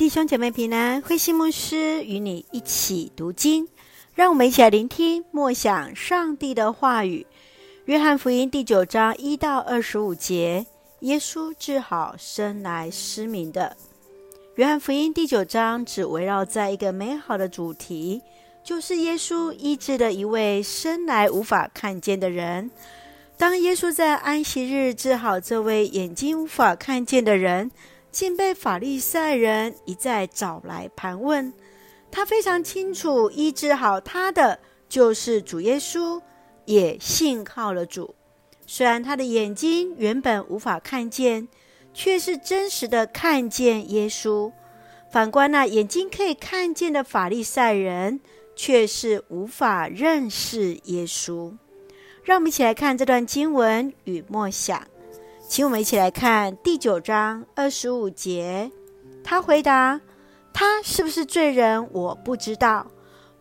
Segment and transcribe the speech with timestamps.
[0.00, 3.68] 弟兄姐妹平安，慧馨牧师与你一起读经，
[4.14, 7.26] 让我们一起来聆听默想上帝的话语。
[7.84, 10.64] 约翰福音第九章一到二十五节，
[11.00, 13.76] 耶稣治好生来失明的。
[14.54, 18.22] 约翰福音第九章只围绕在一个美好的主题，
[18.64, 22.70] 就是耶稣医治了一位生来无法看见的人。
[23.36, 27.70] 当耶稣在安息日治好这位眼睛无法看见的人，
[28.10, 31.52] 竟被法利赛人一再找来盘问，
[32.10, 34.58] 他非常清楚，医治好他的
[34.88, 36.20] 就是主耶稣，
[36.64, 38.14] 也信靠了主。
[38.66, 41.48] 虽然他的眼睛原本无法看见，
[41.92, 44.52] 却是真实的看见耶稣。
[45.10, 48.20] 反观那眼睛可以看见的法利赛人，
[48.54, 51.52] 却是无法认识耶稣。
[52.22, 54.86] 让我们一起来看这段经文与默想。
[55.50, 58.70] 请我们一起来看第九章二十五节。
[59.24, 60.00] 他回答
[60.54, 62.86] ：“他是不是罪人，我不知道。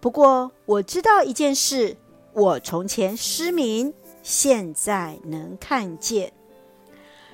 [0.00, 1.94] 不过我知道一件事：
[2.32, 3.92] 我从前失明，
[4.22, 6.32] 现在能看见。”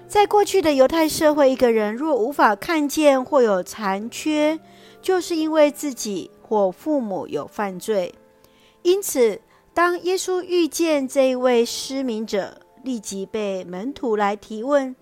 [0.08, 4.58] 在过去的犹太社会，一个人若无法看见或有残缺，
[5.00, 8.12] 就是因为自己或父母有犯罪。
[8.82, 9.40] 因此，
[9.72, 14.94] 当耶稣遇见这一位失明者，立即被门徒来提问：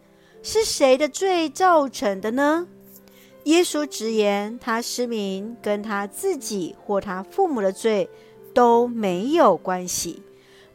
[0.43, 2.67] 是谁的罪造成的呢？
[3.45, 8.09] 耶稣直言，他失明跟他自己或他父母的罪
[8.55, 10.23] 都没有关系，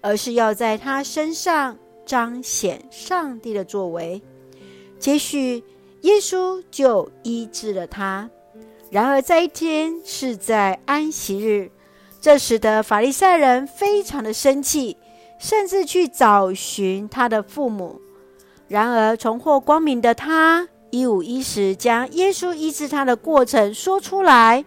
[0.02, 4.22] 而是要在他身上彰显上帝的作为。
[5.00, 5.64] 接续，
[6.02, 8.30] 耶稣就医治了他。
[8.90, 11.72] 然而，这一天是在安息日，
[12.20, 14.98] 这使得法利赛人非常的生气。
[15.40, 18.02] 甚至去找寻他的父母。
[18.68, 24.66] 然而，重获光明的他一五一十将耶稣医治他的过程说出来，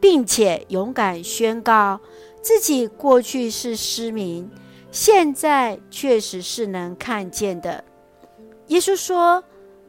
[0.00, 2.00] 并且勇敢宣告
[2.40, 4.50] 自己过去是失明，
[4.90, 7.84] 现在确实是能看见的。
[8.68, 9.44] 耶稣说：“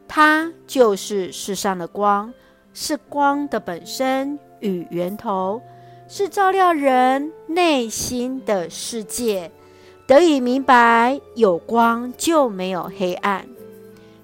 [0.07, 2.33] 他就是世上的光，
[2.73, 5.61] 是光的本身与源头，
[6.09, 9.49] 是照亮人内心的世界。”
[10.06, 13.47] 得以明白，有光就没有黑暗。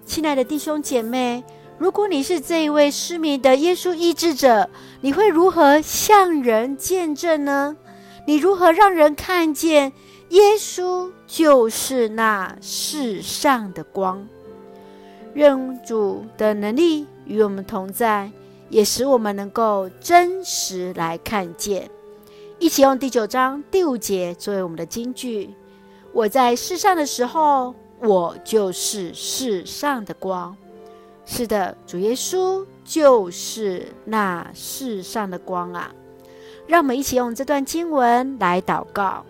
[0.06, 1.44] 亲爱的弟兄姐妹，
[1.78, 4.70] 如果你是这一位失明的耶稣医治者，
[5.00, 7.78] 你会如何向人见证呢？
[8.28, 9.94] 你如何让人看见
[10.30, 14.28] 耶稣就是那世上的光？
[15.36, 18.30] 愿主的能力与我们同在，
[18.70, 21.90] 也使我们能够真实来看见。
[22.60, 25.50] 一起用第九章第五节作为我们的金句。
[26.14, 30.56] 我在世上的时候，我就是世上的光。
[31.26, 35.92] 是的，主耶稣就是那世上的光啊！
[36.66, 39.24] 让我们一起用这段经文来祷告。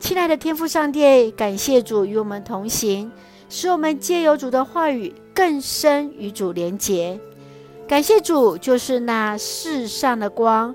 [0.00, 3.12] 亲爱的天父上帝，感谢主与我们同行，
[3.50, 7.20] 使我们借由主的话语更深与主连结。
[7.86, 10.74] 感谢主，就是那世上的光，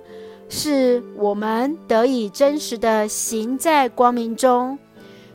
[0.50, 4.78] 是我们得以真实的行在光明中。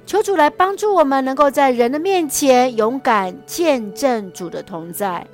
[0.09, 5.27] 求主来帮助我们，能够在人的面前勇敢见证主的同在。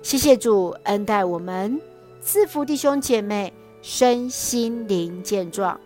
[0.00, 1.78] 谢谢主恩待我们，
[2.22, 5.78] 赐福弟兄姐妹身心灵健壮，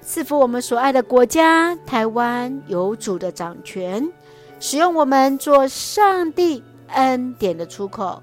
[0.00, 4.10] 赐福我们所爱的国家台湾有主的掌权，
[4.58, 6.64] 使用我们做上帝
[6.94, 8.22] 恩典的出口。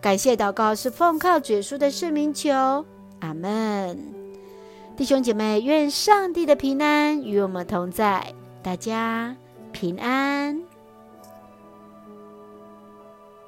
[0.00, 2.84] 感谢祷告是奉靠主耶稣的圣名求，
[3.20, 3.96] 阿门。
[4.96, 8.34] 弟兄姐妹，愿上帝的平安与我们同在。
[8.64, 9.36] 大家
[9.72, 10.73] 平安。